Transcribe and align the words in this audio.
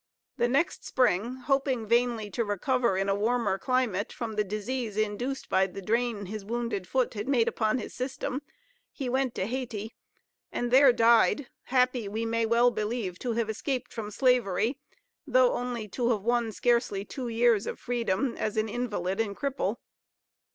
The 0.37 0.47
next 0.47 0.83
spring, 0.83 1.35
hoping 1.35 1.85
vainly 1.85 2.31
to 2.31 2.43
recover 2.43 2.97
in 2.97 3.07
a 3.07 3.13
warmer 3.13 3.59
climate 3.59 4.11
from 4.11 4.33
the 4.33 4.43
disease 4.43 4.97
induced 4.97 5.47
by 5.47 5.67
the 5.67 5.79
drain 5.79 6.25
his 6.25 6.43
wounded 6.43 6.87
foot 6.87 7.13
had 7.13 7.27
made 7.27 7.47
upon 7.47 7.77
his 7.77 7.93
system, 7.93 8.41
he 8.91 9.09
went 9.09 9.35
to 9.35 9.45
Hayti, 9.45 9.93
and 10.51 10.71
there 10.71 10.91
died; 10.91 11.49
happy, 11.65 12.07
we 12.07 12.25
may 12.25 12.47
well 12.47 12.71
believe, 12.71 13.19
to 13.19 13.33
have 13.33 13.47
escaped 13.47 13.93
from 13.93 14.09
slavery, 14.09 14.79
though 15.27 15.53
only 15.53 15.87
to 15.89 16.09
have 16.09 16.23
won 16.23 16.51
scarely 16.51 17.05
two 17.05 17.27
years 17.27 17.67
of 17.67 17.79
freedom 17.79 18.33
as 18.39 18.57
an 18.57 18.67
invalid 18.69 19.19
and 19.19 19.37
a 19.37 19.39
cripple. 19.39 19.75